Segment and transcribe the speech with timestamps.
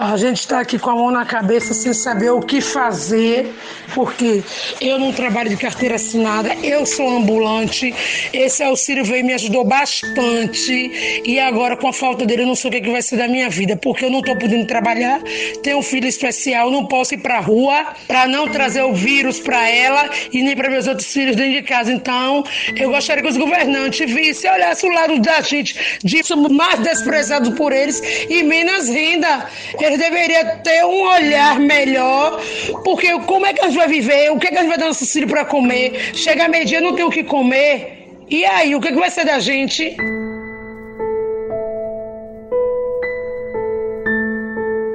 [0.00, 3.52] A gente está aqui com a mão na cabeça sem saber o que fazer,
[3.96, 4.44] porque
[4.80, 7.92] eu não trabalho de carteira assinada, eu sou ambulante.
[8.32, 11.22] Esse auxílio veio me ajudou bastante.
[11.26, 13.26] E agora, com a falta dele, eu não sei o que, que vai ser da
[13.26, 15.20] minha vida, porque eu não estou podendo trabalhar,
[15.64, 19.68] tenho um filho especial, não posso ir para rua para não trazer o vírus para
[19.68, 21.92] ela e nem para meus outros filhos dentro de casa.
[21.92, 22.44] Então,
[22.76, 26.22] eu gostaria que os governantes vissem, olhassem o lado da gente, de
[26.52, 29.48] mais desprezados por eles e menos renda.
[29.88, 32.38] Eles deveriam ter um olhar melhor,
[32.84, 34.30] porque como é que a gente vai viver?
[34.30, 36.14] O que, é que a gente vai dar nosso filho para comer?
[36.14, 38.18] Chega a meio-dia, não tem o que comer.
[38.28, 39.96] E aí, o que, é que vai ser da gente?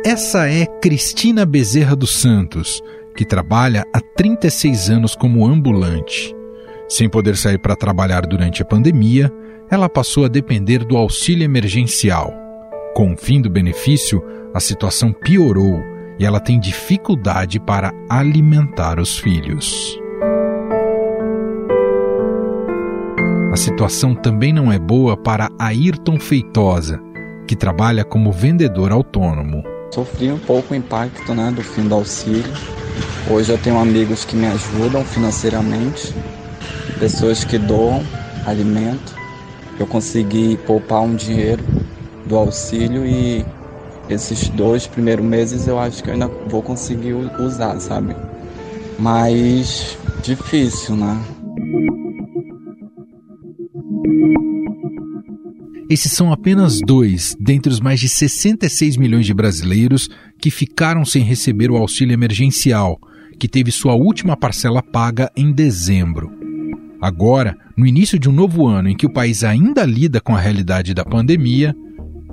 [0.06, 2.80] Essa é Cristina Bezerra dos Santos,
[3.18, 6.36] que trabalha há 36 anos como ambulante.
[6.88, 9.32] Sem poder sair para trabalhar durante a pandemia,
[9.72, 12.32] ela passou a depender do auxílio emergencial.
[12.94, 14.22] Com o fim do benefício,
[14.54, 15.82] a situação piorou
[16.20, 20.00] e ela tem dificuldade para alimentar os filhos.
[23.52, 27.02] A situação também não é boa para Ayrton Feitosa,
[27.48, 29.64] que trabalha como vendedor autônomo.
[29.92, 32.52] Sofri um pouco o impacto né, do fim do auxílio.
[33.30, 36.14] Hoje eu tenho amigos que me ajudam financeiramente,
[37.00, 38.04] pessoas que doam
[38.46, 39.16] alimento.
[39.80, 41.64] Eu consegui poupar um dinheiro
[42.26, 43.46] do auxílio e
[44.10, 48.16] esses dois primeiros meses eu acho que eu ainda vou conseguir usar, sabe?
[49.00, 51.20] Mas difícil, né?
[55.90, 60.10] Esses são apenas dois dentre os mais de 66 milhões de brasileiros
[60.40, 63.00] que ficaram sem receber o auxílio emergencial,
[63.40, 66.32] que teve sua última parcela paga em dezembro.
[67.00, 70.40] Agora, no início de um novo ano em que o país ainda lida com a
[70.40, 71.76] realidade da pandemia,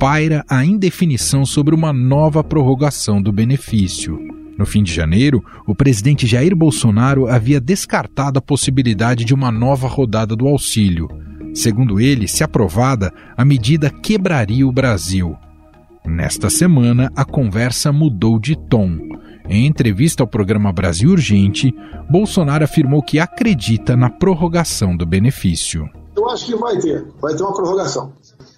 [0.01, 4.19] paira a indefinição sobre uma nova prorrogação do benefício.
[4.57, 9.87] No fim de janeiro, o presidente Jair Bolsonaro havia descartado a possibilidade de uma nova
[9.87, 11.07] rodada do auxílio.
[11.53, 15.37] Segundo ele, se aprovada, a medida quebraria o Brasil.
[16.07, 18.97] Nesta semana, a conversa mudou de tom.
[19.51, 21.75] Em entrevista ao programa Brasil Urgente,
[22.09, 25.87] Bolsonaro afirmou que acredita na prorrogação do benefício.
[26.17, 28.15] Eu acho que vai ter, vai ter uma prorrogação.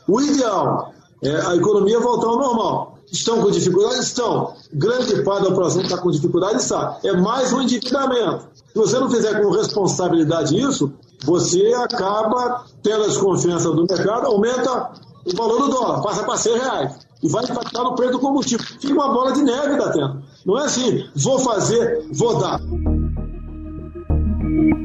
[0.06, 2.99] O ideal é, a economia voltar ao normal.
[3.10, 4.00] Estão com dificuldade?
[4.00, 4.55] Estão.
[4.72, 6.56] Grande parte da população está com dificuldade?
[6.56, 6.99] Está.
[7.05, 8.47] É mais um endividamento.
[8.72, 10.93] Se você não fizer com responsabilidade isso,
[11.25, 14.93] você acaba tendo a desconfiança do mercado, aumenta
[15.25, 16.99] o valor do dólar, passa para 100 reais.
[17.22, 18.66] E vai impactar no preço do combustível.
[18.81, 20.22] Fica uma bola de neve da tendo.
[20.44, 22.59] Não é assim, vou fazer, vou dar.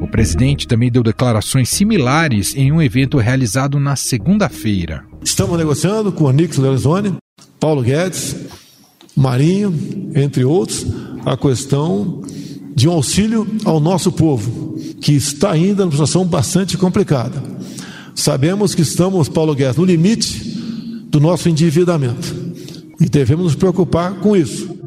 [0.01, 5.03] O presidente também deu declarações similares em um evento realizado na segunda-feira.
[5.23, 7.15] Estamos negociando com o Nix Lorenzoni,
[7.59, 8.35] Paulo Guedes,
[9.15, 9.73] Marinho,
[10.15, 10.85] entre outros,
[11.25, 12.21] a questão
[12.75, 17.41] de um auxílio ao nosso povo, que está ainda numa situação bastante complicada.
[18.13, 20.39] Sabemos que estamos, Paulo Guedes, no limite
[21.09, 22.35] do nosso endividamento
[22.99, 24.77] e devemos nos preocupar com isso.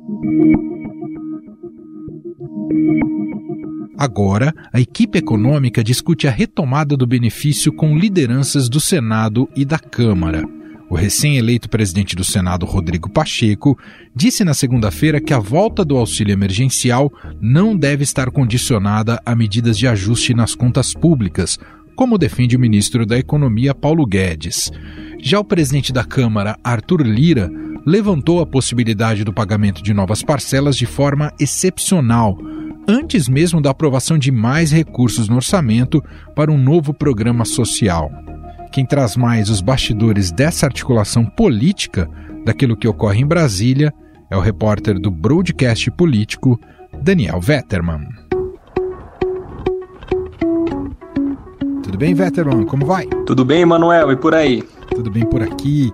[3.98, 9.78] Agora, a equipe econômica discute a retomada do benefício com lideranças do Senado e da
[9.78, 10.44] Câmara.
[10.88, 13.78] O recém-eleito presidente do Senado, Rodrigo Pacheco,
[14.14, 19.78] disse na segunda-feira que a volta do auxílio emergencial não deve estar condicionada a medidas
[19.78, 21.58] de ajuste nas contas públicas,
[21.94, 24.72] como defende o ministro da Economia, Paulo Guedes.
[25.20, 27.48] Já o presidente da Câmara, Arthur Lira,
[27.86, 32.36] levantou a possibilidade do pagamento de novas parcelas de forma excepcional
[32.90, 36.02] antes mesmo da aprovação de mais recursos no orçamento
[36.34, 38.10] para um novo programa social.
[38.72, 42.10] Quem traz mais os bastidores dessa articulação política
[42.44, 43.94] daquilo que ocorre em Brasília
[44.28, 46.60] é o repórter do broadcast político
[47.02, 48.08] Daniel Vetterman.
[51.82, 52.64] Tudo bem, Vetterman?
[52.64, 53.06] Como vai?
[53.24, 54.62] Tudo bem, Manuel, e por aí?
[54.94, 55.92] Tudo bem por aqui.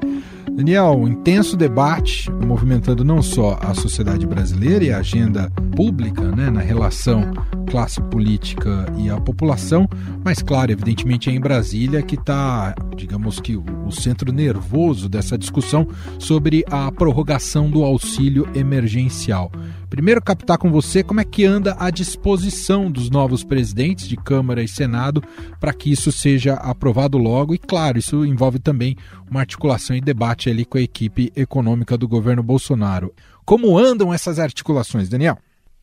[0.57, 6.49] Daniel, um intenso debate movimentando não só a sociedade brasileira e a agenda pública né,
[6.49, 7.31] na relação
[7.67, 9.87] classe política e a população,
[10.25, 15.87] mas claro, evidentemente é em Brasília que está, digamos que, o centro nervoso dessa discussão
[16.19, 19.53] sobre a prorrogação do auxílio emergencial.
[19.89, 24.63] Primeiro, captar com você como é que anda a disposição dos novos presidentes de Câmara
[24.63, 25.23] e Senado
[25.61, 27.55] para que isso seja aprovado logo.
[27.55, 28.97] E, claro, isso envolve também
[29.31, 33.15] uma articulação e debate ali com a equipe econômica do governo Bolsonaro.
[33.45, 35.39] Como andam essas articulações, Daniel?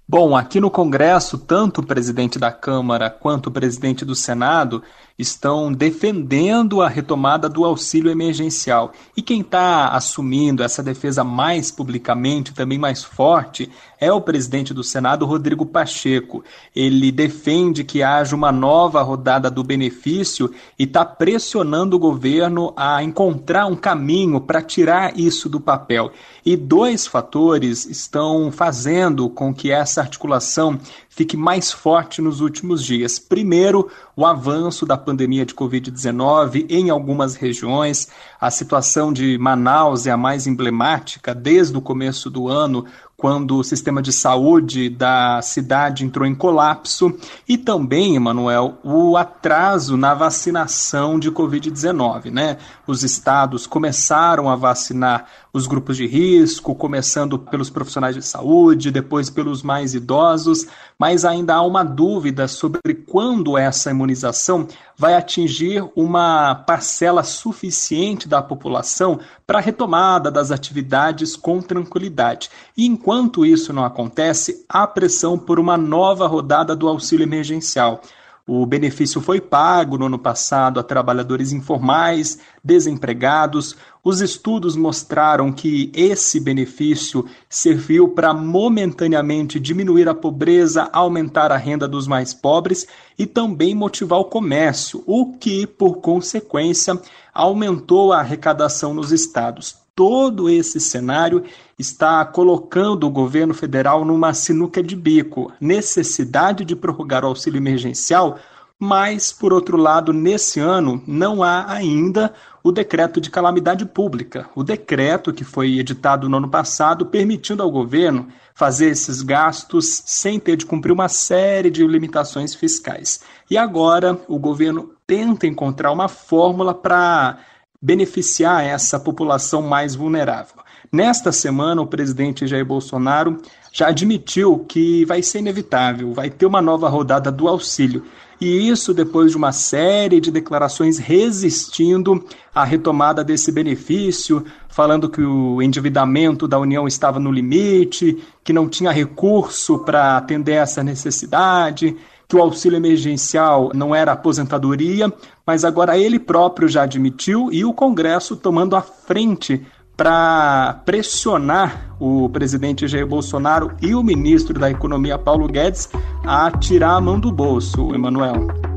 [0.05, 4.83] Bom, aqui no Congresso, tanto o presidente da Câmara quanto o presidente do Senado
[5.17, 8.93] estão defendendo a retomada do auxílio emergencial.
[9.15, 13.69] E quem está assumindo essa defesa mais publicamente, também mais forte,
[13.99, 16.43] é o presidente do Senado, Rodrigo Pacheco.
[16.75, 23.01] Ele defende que haja uma nova rodada do benefício e está pressionando o governo a
[23.03, 26.11] encontrar um caminho para tirar isso do papel.
[26.45, 30.77] E dois fatores estão fazendo com que essa articulação
[31.15, 33.19] fique mais forte nos últimos dias.
[33.19, 38.07] Primeiro, o avanço da pandemia de Covid-19 em algumas regiões.
[38.41, 43.63] A situação de Manaus é a mais emblemática desde o começo do ano, quando o
[43.63, 47.17] sistema de saúde da cidade entrou em colapso,
[47.47, 52.31] e também, Emanuel, o atraso na vacinação de Covid-19.
[52.31, 52.57] Né?
[52.85, 59.29] Os estados começaram a vacinar os grupos de risco, começando pelos profissionais de saúde, depois
[59.29, 60.65] pelos mais idosos,
[60.97, 64.67] mas ainda há uma dúvida sobre quando essa imunização
[64.97, 72.49] vai atingir uma parcela suficiente da população para a retomada das atividades com tranquilidade.
[72.77, 78.01] E enquanto isso não acontece, há pressão por uma nova rodada do auxílio emergencial.
[78.45, 83.77] O benefício foi pago no ano passado a trabalhadores informais, desempregados.
[84.05, 91.87] Os estudos mostraram que esse benefício serviu para momentaneamente diminuir a pobreza, aumentar a renda
[91.87, 92.85] dos mais pobres
[93.17, 96.99] e também motivar o comércio, o que, por consequência,
[97.33, 101.43] aumentou a arrecadação nos estados todo esse cenário
[101.77, 105.51] está colocando o governo federal numa sinuca de bico.
[105.59, 108.39] Necessidade de prorrogar o auxílio emergencial,
[108.79, 112.33] mas, por outro lado, nesse ano não há ainda
[112.63, 114.49] o decreto de calamidade pública.
[114.55, 120.39] O decreto que foi editado no ano passado, permitindo ao governo fazer esses gastos sem
[120.39, 123.21] ter de cumprir uma série de limitações fiscais.
[123.49, 127.37] E agora o governo tenta encontrar uma fórmula para
[127.81, 130.63] beneficiar essa população mais vulnerável.
[130.91, 133.41] Nesta semana, o presidente Jair Bolsonaro
[133.71, 138.05] já admitiu que vai ser inevitável, vai ter uma nova rodada do auxílio.
[138.39, 145.21] E isso depois de uma série de declarações resistindo à retomada desse benefício, falando que
[145.21, 151.95] o endividamento da União estava no limite, que não tinha recurso para atender essa necessidade,
[152.27, 155.11] que o auxílio emergencial não era aposentadoria,
[155.45, 162.27] mas agora ele próprio já admitiu e o Congresso tomando a frente para pressionar o
[162.29, 165.89] presidente Jair Bolsonaro e o ministro da Economia Paulo Guedes
[166.25, 168.72] a tirar a mão do bolso, Emanuel.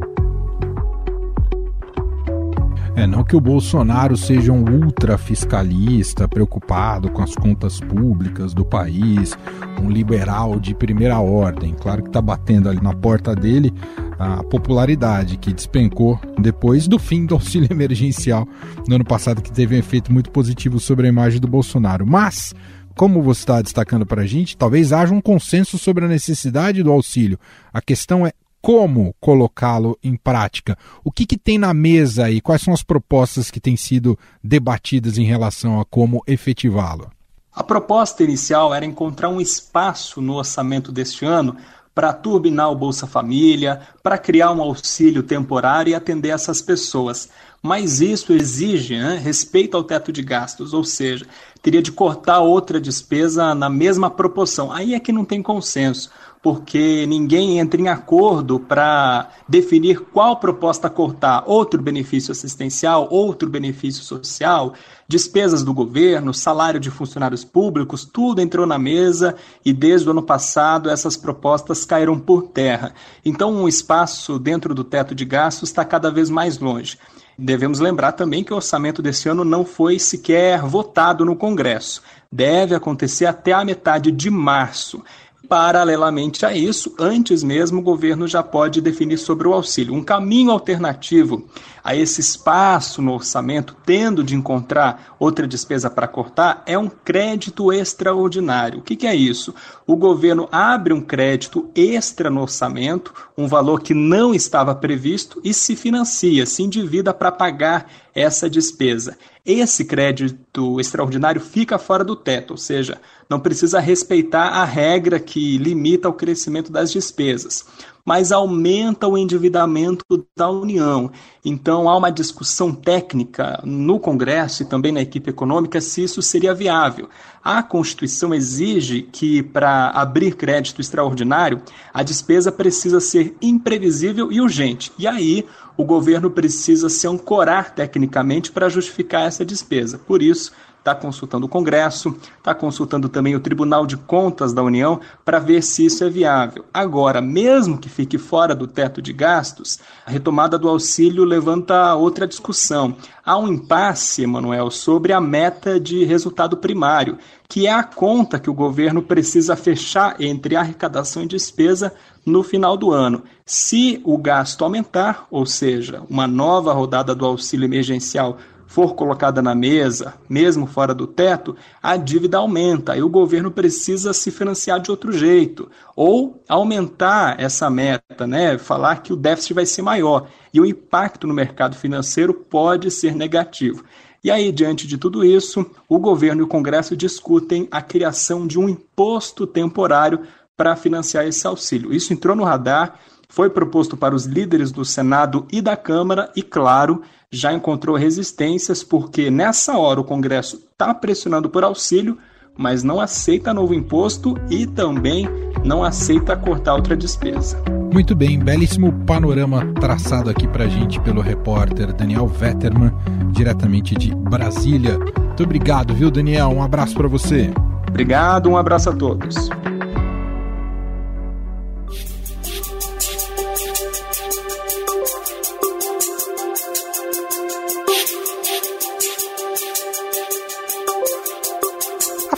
[2.96, 9.37] É, não que o Bolsonaro seja um ultrafiscalista, preocupado com as contas públicas do país,
[9.82, 11.75] um liberal de primeira ordem.
[11.75, 13.70] Claro que está batendo ali na porta dele
[14.19, 18.48] a popularidade que despencou depois do fim do auxílio emergencial
[18.88, 22.06] no ano passado, que teve um efeito muito positivo sobre a imagem do Bolsonaro.
[22.06, 22.54] Mas,
[22.96, 26.90] como você está destacando para a gente, talvez haja um consenso sobre a necessidade do
[26.90, 27.38] auxílio.
[27.75, 30.76] A questão é como colocá-lo em prática.
[31.05, 35.19] O que, que tem na mesa e quais são as propostas que têm sido debatidas
[35.19, 37.11] em relação a como efetivá-lo?
[37.53, 41.56] A proposta inicial era encontrar um espaço no orçamento deste ano
[41.94, 47.31] para turbinar o Bolsa Família, para criar um auxílio temporário e atender essas pessoas.
[47.62, 51.27] Mas isso exige né, respeito ao teto de gastos, ou seja,
[51.63, 54.70] teria de cortar outra despesa na mesma proporção.
[54.70, 56.10] Aí é que não tem consenso
[56.46, 64.05] porque ninguém entra em acordo para definir qual proposta cortar, outro benefício assistencial, outro benefício
[64.05, 64.72] social,
[65.08, 69.34] despesas do governo, salário de funcionários públicos, tudo entrou na mesa
[69.65, 72.94] e desde o ano passado essas propostas caíram por terra.
[73.24, 76.96] Então, um espaço dentro do teto de gastos está cada vez mais longe.
[77.38, 82.03] Devemos lembrar também que o orçamento desse ano não foi sequer votado no Congresso.
[82.32, 85.03] Deve acontecer até a metade de março.
[85.48, 89.94] Paralelamente a isso, antes mesmo, o governo já pode definir sobre o auxílio.
[89.94, 91.48] Um caminho alternativo
[91.86, 97.72] a esse espaço no orçamento, tendo de encontrar outra despesa para cortar, é um crédito
[97.72, 98.81] extraordinário.
[98.81, 99.55] O que, que é isso?
[99.86, 105.55] O governo abre um crédito extra no orçamento, um valor que não estava previsto, e
[105.55, 109.16] se financia, se endivida para pagar essa despesa.
[109.44, 113.00] Esse crédito extraordinário fica fora do teto, ou seja,
[113.31, 117.64] não precisa respeitar a regra que limita o crescimento das despesas.
[118.06, 121.10] Mas aumenta o endividamento da União.
[121.44, 126.55] Então, há uma discussão técnica no Congresso e também na equipe econômica se isso seria
[126.55, 127.08] viável.
[127.43, 131.60] A Constituição exige que, para abrir crédito extraordinário,
[131.93, 134.93] a despesa precisa ser imprevisível e urgente.
[134.96, 135.44] E aí,
[135.77, 139.98] o governo precisa se ancorar tecnicamente para justificar essa despesa.
[139.98, 140.53] Por isso,
[140.86, 145.60] está consultando o Congresso, está consultando também o Tribunal de Contas da União para ver
[145.62, 146.64] se isso é viável.
[146.72, 152.26] Agora, mesmo que fique fora do teto de gastos, a retomada do auxílio levanta outra
[152.26, 152.96] discussão.
[153.24, 158.48] Há um impasse, Emanuel, sobre a meta de resultado primário, que é a conta que
[158.48, 161.93] o governo precisa fechar entre arrecadação e despesa
[162.24, 163.24] no final do ano.
[163.44, 169.55] Se o gasto aumentar, ou seja, uma nova rodada do auxílio emergencial for colocada na
[169.55, 174.91] mesa, mesmo fora do teto, a dívida aumenta e o governo precisa se financiar de
[174.91, 178.58] outro jeito, ou aumentar essa meta, né?
[178.58, 183.15] falar que o déficit vai ser maior e o impacto no mercado financeiro pode ser
[183.15, 183.85] negativo.
[184.23, 188.58] E aí, diante de tudo isso, o governo e o Congresso discutem a criação de
[188.58, 190.23] um imposto temporário
[190.56, 191.94] para financiar esse auxílio.
[191.94, 196.43] Isso entrou no radar, foi proposto para os líderes do Senado e da Câmara e,
[196.43, 197.03] claro,
[197.36, 202.19] já encontrou resistências porque nessa hora o Congresso está pressionando por auxílio,
[202.56, 205.28] mas não aceita novo imposto e também
[205.64, 207.62] não aceita cortar outra despesa.
[207.93, 212.93] Muito bem, belíssimo panorama traçado aqui para a gente pelo repórter Daniel Vetterman,
[213.32, 214.98] diretamente de Brasília.
[214.98, 216.48] Muito obrigado, viu, Daniel?
[216.48, 217.50] Um abraço para você.
[217.88, 219.48] Obrigado, um abraço a todos.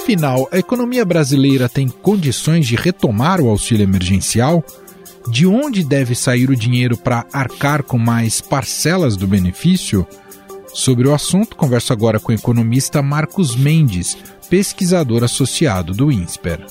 [0.09, 4.65] Afinal, a economia brasileira tem condições de retomar o auxílio emergencial?
[5.31, 10.07] De onde deve sair o dinheiro para arcar com mais parcelas do benefício?
[10.69, 14.17] Sobre o assunto, converso agora com o economista Marcos Mendes,
[14.49, 16.65] pesquisador associado do INSPER.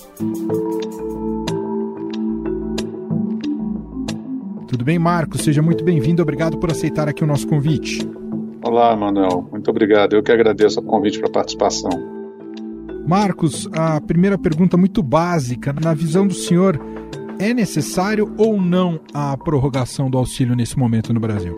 [4.68, 5.42] Tudo bem, Marcos?
[5.42, 6.24] Seja muito bem-vindo.
[6.24, 8.00] Obrigado por aceitar aqui o nosso convite.
[8.64, 9.48] Olá, Manuel.
[9.52, 10.16] Muito obrigado.
[10.16, 12.17] Eu que agradeço o convite para a participação.
[13.08, 15.72] Marcos, a primeira pergunta muito básica.
[15.72, 16.78] Na visão do senhor,
[17.40, 21.56] é necessário ou não a prorrogação do auxílio nesse momento no Brasil?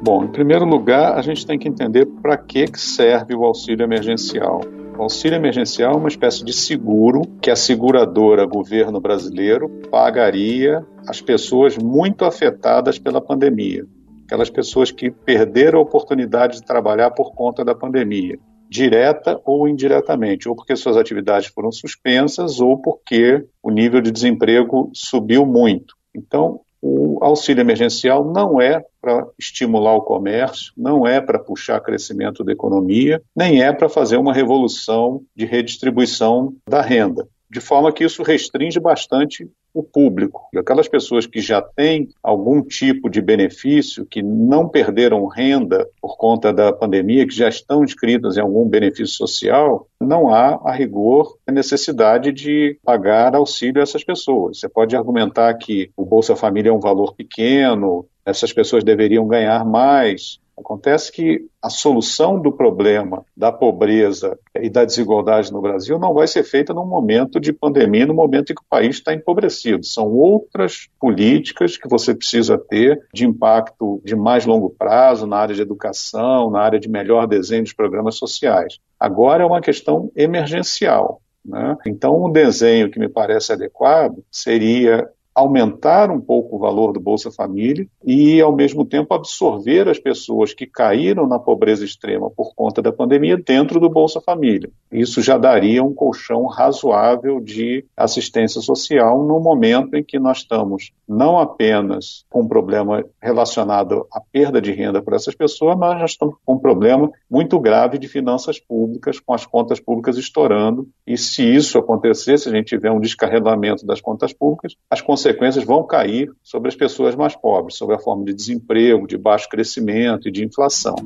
[0.00, 4.60] Bom, em primeiro lugar, a gente tem que entender para que serve o auxílio emergencial.
[4.96, 11.20] O auxílio emergencial é uma espécie de seguro que a seguradora governo brasileiro pagaria às
[11.20, 13.84] pessoas muito afetadas pela pandemia.
[14.26, 20.48] Aquelas pessoas que perderam a oportunidade de trabalhar por conta da pandemia direta ou indiretamente,
[20.48, 25.94] ou porque suas atividades foram suspensas, ou porque o nível de desemprego subiu muito.
[26.14, 32.44] Então, o auxílio emergencial não é para estimular o comércio, não é para puxar crescimento
[32.44, 38.04] da economia, nem é para fazer uma revolução de redistribuição da renda de forma que
[38.04, 40.48] isso restringe bastante o público.
[40.56, 46.52] Aquelas pessoas que já têm algum tipo de benefício, que não perderam renda por conta
[46.52, 51.52] da pandemia, que já estão inscritas em algum benefício social, não há, a rigor, a
[51.52, 54.60] necessidade de pagar auxílio a essas pessoas.
[54.60, 59.64] Você pode argumentar que o Bolsa Família é um valor pequeno, essas pessoas deveriam ganhar
[59.64, 66.12] mais, Acontece que a solução do problema da pobreza e da desigualdade no Brasil não
[66.12, 69.84] vai ser feita num momento de pandemia, no momento em que o país está empobrecido.
[69.84, 75.54] São outras políticas que você precisa ter de impacto de mais longo prazo na área
[75.54, 78.78] de educação, na área de melhor desenho dos programas sociais.
[78.98, 81.22] Agora é uma questão emergencial.
[81.44, 81.76] Né?
[81.86, 87.30] Então, um desenho que me parece adequado seria aumentar um pouco o valor do Bolsa
[87.30, 92.82] Família e, ao mesmo tempo, absorver as pessoas que caíram na pobreza extrema por conta
[92.82, 94.70] da pandemia dentro do Bolsa Família.
[94.90, 100.90] Isso já daria um colchão razoável de assistência social no momento em que nós estamos
[101.06, 106.10] não apenas com um problema relacionado à perda de renda por essas pessoas, mas nós
[106.12, 110.88] estamos com um problema muito grave de finanças públicas, com as contas públicas estourando.
[111.06, 115.27] E se isso acontecer, se a gente tiver um descarregamento das contas públicas, as consequências
[115.28, 119.48] consequências vão cair sobre as pessoas mais pobres, sobre a forma de desemprego, de baixo
[119.48, 120.96] crescimento e de inflação.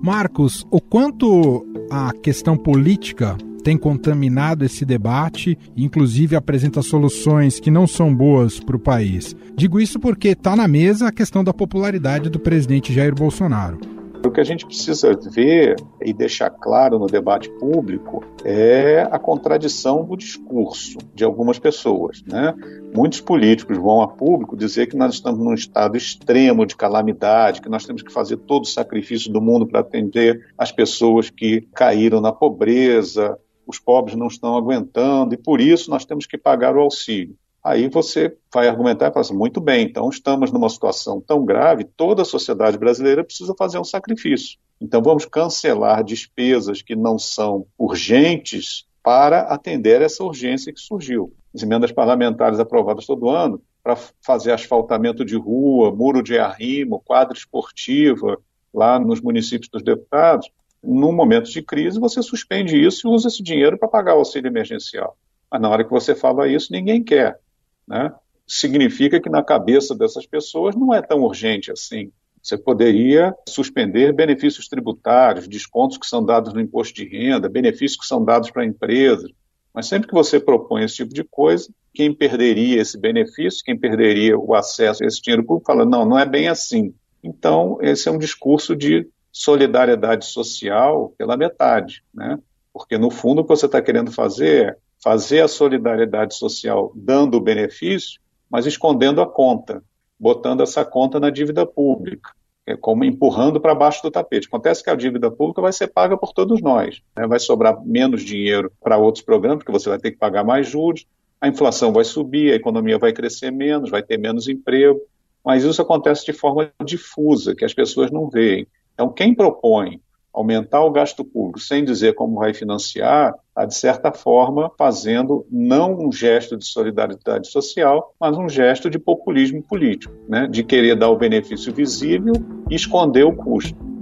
[0.00, 7.86] Marcos, o quanto a questão política tem contaminado esse debate, inclusive apresenta soluções que não
[7.86, 9.36] são boas para o país.
[9.56, 13.78] Digo isso porque está na mesa a questão da popularidade do presidente Jair Bolsonaro.
[14.24, 20.04] O que a gente precisa ver e deixar claro no debate público é a contradição
[20.04, 22.22] do discurso de algumas pessoas.
[22.22, 22.54] Né?
[22.94, 27.68] Muitos políticos vão a público dizer que nós estamos num estado extremo de calamidade, que
[27.68, 32.20] nós temos que fazer todo o sacrifício do mundo para atender as pessoas que caíram
[32.20, 33.36] na pobreza,
[33.66, 37.36] os pobres não estão aguentando e por isso nós temos que pagar o auxílio.
[37.64, 41.84] Aí você vai argumentar e fala assim, muito bem, então estamos numa situação tão grave,
[41.84, 44.58] toda a sociedade brasileira precisa fazer um sacrifício.
[44.80, 51.32] Então vamos cancelar despesas que não são urgentes para atender essa urgência que surgiu.
[51.54, 57.36] As emendas parlamentares aprovadas todo ano para fazer asfaltamento de rua, muro de arrimo, quadra
[57.36, 58.38] esportiva
[58.74, 60.50] lá nos municípios dos deputados,
[60.82, 64.48] num momento de crise, você suspende isso e usa esse dinheiro para pagar o auxílio
[64.48, 65.16] emergencial.
[65.50, 67.38] Mas na hora que você fala isso, ninguém quer
[67.86, 68.12] né,
[68.46, 72.10] significa que na cabeça dessas pessoas não é tão urgente assim.
[72.42, 78.06] Você poderia suspender benefícios tributários, descontos que são dados no imposto de renda, benefícios que
[78.06, 79.30] são dados para empresas.
[79.72, 84.36] Mas sempre que você propõe esse tipo de coisa, quem perderia esse benefício, quem perderia
[84.36, 86.92] o acesso a esse dinheiro público, fala: não, não é bem assim.
[87.22, 92.38] Então, esse é um discurso de solidariedade social pela metade, né?
[92.72, 97.36] Porque, no fundo, o que você está querendo fazer é fazer a solidariedade social dando
[97.36, 99.82] o benefício, mas escondendo a conta,
[100.18, 102.30] botando essa conta na dívida pública,
[102.64, 104.46] é como empurrando para baixo do tapete.
[104.46, 107.26] Acontece que a dívida pública vai ser paga por todos nós, né?
[107.26, 111.04] vai sobrar menos dinheiro para outros programas, porque você vai ter que pagar mais juros,
[111.40, 115.00] a inflação vai subir, a economia vai crescer menos, vai ter menos emprego,
[115.44, 118.64] mas isso acontece de forma difusa, que as pessoas não veem.
[118.94, 120.00] Então, quem propõe
[120.32, 125.98] aumentar o gasto público sem dizer como vai financiar, está, de certa forma, fazendo não
[125.98, 130.48] um gesto de solidariedade social, mas um gesto de populismo político, né?
[130.50, 132.34] de querer dar o benefício visível
[132.70, 133.92] e esconder o custo.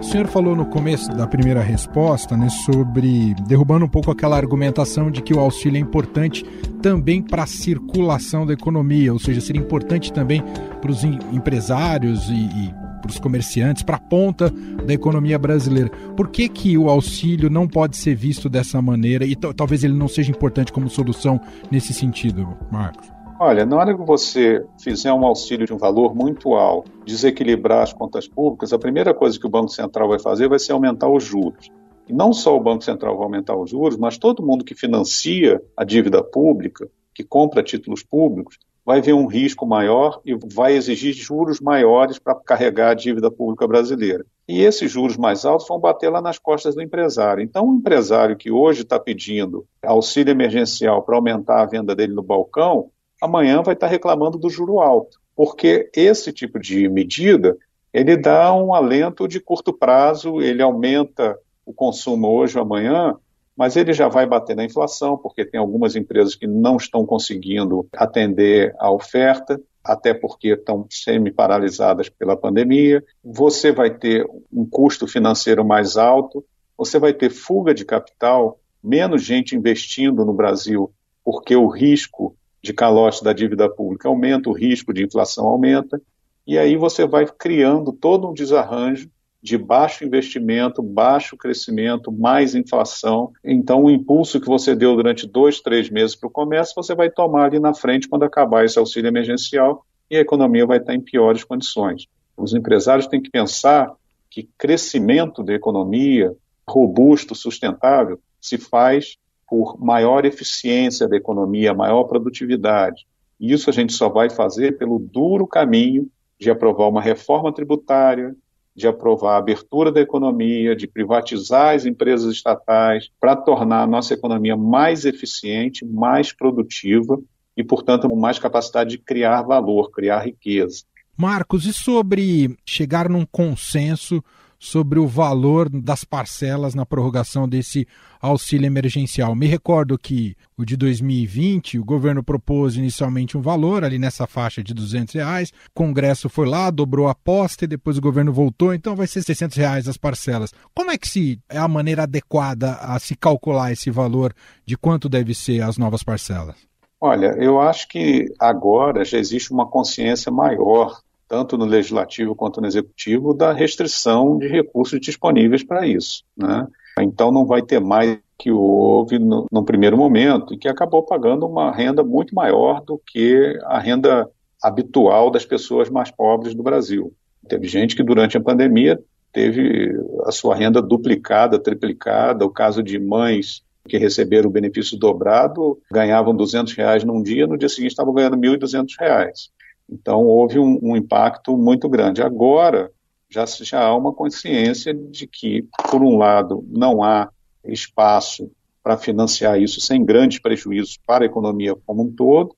[0.00, 5.10] O senhor falou no começo da primeira resposta né, sobre derrubando um pouco aquela argumentação
[5.10, 6.46] de que o auxílio é importante
[6.80, 10.42] também para a circulação da economia, ou seja, seria importante também
[10.80, 14.50] para os empresários e, e para os comerciantes, para a ponta
[14.84, 15.90] da economia brasileira.
[16.14, 20.08] Por que, que o auxílio não pode ser visto dessa maneira e talvez ele não
[20.08, 23.08] seja importante como solução nesse sentido, Marcos?
[23.40, 27.92] Olha, na hora que você fizer um auxílio de um valor muito alto, desequilibrar as
[27.92, 31.24] contas públicas, a primeira coisa que o Banco Central vai fazer vai ser aumentar os
[31.24, 31.70] juros.
[32.08, 35.62] E não só o Banco Central vai aumentar os juros, mas todo mundo que financia
[35.76, 41.12] a dívida pública, que compra títulos públicos, vai ver um risco maior e vai exigir
[41.12, 44.24] juros maiores para carregar a dívida pública brasileira.
[44.48, 47.42] E esses juros mais altos vão bater lá nas costas do empresário.
[47.42, 52.22] Então, o empresário que hoje está pedindo auxílio emergencial para aumentar a venda dele no
[52.22, 52.88] balcão,
[53.20, 57.58] amanhã vai estar tá reclamando do juro alto, porque esse tipo de medida
[57.92, 63.14] ele dá um alento de curto prazo, ele aumenta o consumo hoje ou amanhã,
[63.58, 67.88] mas ele já vai bater na inflação, porque tem algumas empresas que não estão conseguindo
[67.92, 73.02] atender a oferta, até porque estão semi-paralisadas pela pandemia.
[73.24, 76.44] Você vai ter um custo financeiro mais alto,
[76.76, 80.92] você vai ter fuga de capital, menos gente investindo no Brasil,
[81.24, 86.00] porque o risco de calote da dívida pública aumenta, o risco de inflação aumenta,
[86.46, 89.10] e aí você vai criando todo um desarranjo
[89.42, 93.32] de baixo investimento, baixo crescimento, mais inflação.
[93.44, 97.08] Então, o impulso que você deu durante dois, três meses para o comércio, você vai
[97.08, 101.00] tomar ali na frente quando acabar esse auxílio emergencial e a economia vai estar em
[101.00, 102.06] piores condições.
[102.36, 103.92] Os empresários têm que pensar
[104.30, 106.34] que crescimento da economia
[106.68, 109.16] robusto, sustentável, se faz
[109.48, 113.06] por maior eficiência da economia, maior produtividade.
[113.40, 118.36] E isso a gente só vai fazer pelo duro caminho de aprovar uma reforma tributária,
[118.78, 124.14] de aprovar a abertura da economia, de privatizar as empresas estatais, para tornar a nossa
[124.14, 127.20] economia mais eficiente, mais produtiva
[127.56, 130.84] e, portanto, com mais capacidade de criar valor, criar riqueza.
[131.16, 134.22] Marcos, e sobre chegar num consenso
[134.58, 137.86] sobre o valor das parcelas na prorrogação desse
[138.20, 139.34] auxílio emergencial.
[139.34, 144.62] Me recordo que o de 2020, o governo propôs inicialmente um valor ali nessa faixa
[144.62, 148.74] de 200 reais, o Congresso foi lá, dobrou a aposta e depois o governo voltou,
[148.74, 150.52] então vai ser 600 reais as parcelas.
[150.74, 154.34] Como é que se é a maneira adequada a se calcular esse valor
[154.66, 156.56] de quanto deve ser as novas parcelas?
[157.00, 162.66] Olha, eu acho que agora já existe uma consciência maior tanto no legislativo quanto no
[162.66, 166.24] executivo, da restrição de recursos disponíveis para isso.
[166.36, 166.66] Né?
[167.00, 171.44] Então não vai ter mais que houve no, no, primeiro momento e que acabou pagando
[171.44, 174.28] uma renda muito maior do que a renda
[174.62, 177.12] habitual das pessoas mais pobres do Brasil.
[177.48, 178.98] Teve gente que durante a pandemia
[179.32, 179.92] teve
[180.24, 182.44] a sua renda duplicada, triplicada.
[182.44, 187.58] O caso de mães que receberam o benefício dobrado ganhavam 200 reais num dia, no
[187.58, 189.50] dia seguinte estavam ganhando 1.200 reais.
[189.88, 192.22] Então houve um, um, impacto muito grande.
[192.22, 192.90] Agora
[193.30, 197.30] já, já há uma consciência de que, por um lado, não há
[197.64, 198.50] espaço
[198.82, 202.54] para financiar isso sem grandes prejuízos para a economia como um todo,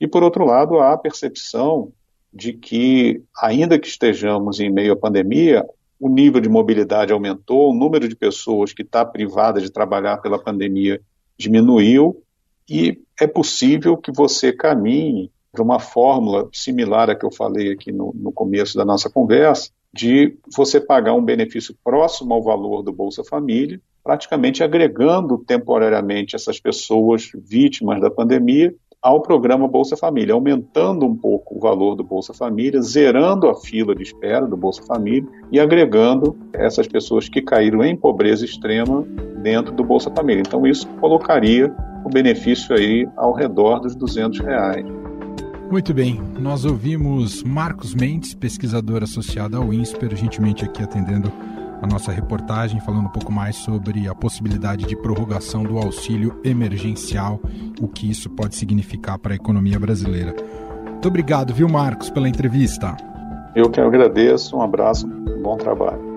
[0.00, 1.92] e, por outro lado, há a percepção
[2.32, 5.64] de que, ainda que estejamos em meio à pandemia,
[6.00, 10.42] o nível de mobilidade aumentou, o número de pessoas que está privada de trabalhar pela
[10.42, 11.00] pandemia
[11.38, 12.22] diminuiu,
[12.68, 17.92] e é possível que você caminhe para uma fórmula similar à que eu falei aqui
[17.92, 22.92] no, no começo da nossa conversa, de você pagar um benefício próximo ao valor do
[22.92, 31.06] Bolsa Família, praticamente agregando temporariamente essas pessoas vítimas da pandemia ao programa Bolsa Família, aumentando
[31.06, 35.28] um pouco o valor do Bolsa Família, zerando a fila de espera do Bolsa Família
[35.52, 39.02] e agregando essas pessoas que caíram em pobreza extrema
[39.42, 40.42] dentro do Bolsa Família.
[40.44, 41.70] Então isso colocaria
[42.02, 44.86] o benefício aí ao redor dos 200 reais.
[45.70, 51.32] Muito bem, nós ouvimos Marcos Mendes, pesquisador associado ao INSPER, gentilmente aqui atendendo
[51.82, 57.40] a nossa reportagem falando um pouco mais sobre a possibilidade de prorrogação do auxílio emergencial,
[57.80, 60.34] o que isso pode significar para a economia brasileira.
[60.84, 62.96] Muito obrigado, viu, Marcos, pela entrevista.
[63.54, 65.06] Eu que agradeço, um abraço,
[65.42, 66.13] bom trabalho.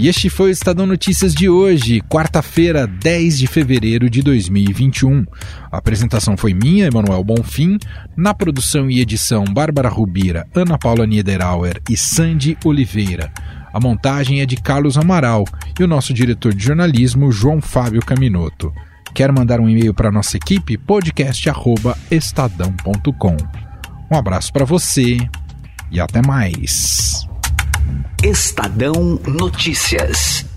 [0.00, 5.26] E este foi o Estadão Notícias de hoje, quarta-feira, 10 de fevereiro de 2021.
[5.70, 7.76] A apresentação foi minha, Emanuel Bonfim,
[8.16, 13.30] na produção e edição Bárbara Rubira, Ana Paula Niederauer e Sandy Oliveira.
[13.74, 15.44] A montagem é de Carlos Amaral
[15.78, 18.72] e o nosso diretor de jornalismo, João Fábio Caminoto.
[19.14, 20.78] Quer mandar um e-mail para nossa equipe?
[20.78, 23.36] podcast@estadão.com.
[24.10, 25.18] Um abraço para você
[25.90, 27.28] e até mais.
[28.22, 30.49] Estadão Notícias.